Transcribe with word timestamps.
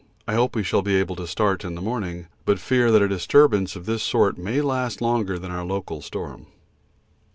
I 0.27 0.33
hope 0.33 0.55
we 0.55 0.63
shall 0.63 0.81
be 0.81 0.95
able 0.95 1.15
to 1.17 1.27
start 1.27 1.63
in 1.63 1.75
the 1.75 1.79
morning, 1.81 2.25
but 2.43 2.57
fear 2.57 2.89
that 2.89 3.03
a 3.03 3.07
disturbance 3.07 3.75
of 3.75 3.85
this 3.85 4.01
sort 4.01 4.35
may 4.35 4.59
last 4.59 4.99
longer 4.99 5.37
than 5.37 5.51
our 5.51 5.63
local 5.63 6.01
storm. 6.01 6.47